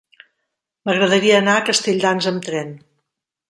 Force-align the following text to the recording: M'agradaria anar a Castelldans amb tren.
M'agradaria 0.89 1.37
anar 1.41 1.59
a 1.59 1.67
Castelldans 1.69 2.33
amb 2.33 2.51
tren. 2.51 2.77